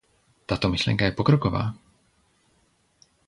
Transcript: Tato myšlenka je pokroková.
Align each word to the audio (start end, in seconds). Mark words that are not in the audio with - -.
Tato 0.45 0.69
myšlenka 0.69 1.05
je 1.05 1.11
pokroková. 1.11 1.73